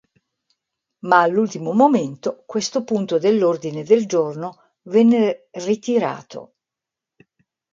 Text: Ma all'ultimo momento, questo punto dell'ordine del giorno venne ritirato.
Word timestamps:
Ma 1.01 1.19
all'ultimo 1.21 1.73
momento, 1.73 2.41
questo 2.47 2.83
punto 2.83 3.19
dell'ordine 3.19 3.83
del 3.83 4.07
giorno 4.07 4.71
venne 4.85 5.49
ritirato. 5.51 6.55